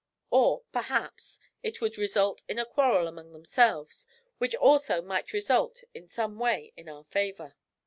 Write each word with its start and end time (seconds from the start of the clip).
Or, 0.31 0.63
possibly, 0.71 1.11
it 1.61 1.79
would 1.79 1.95
result 1.99 2.41
in 2.47 2.57
a 2.57 2.65
quarrel 2.65 3.07
among 3.07 3.33
themselves, 3.33 4.07
which 4.39 4.55
also 4.55 4.99
might 4.99 5.31
result 5.31 5.83
in 5.93 6.07
some 6.07 6.39
way 6.39 6.73
in 6.75 6.89
our 6.89 7.03
favour. 7.03 7.55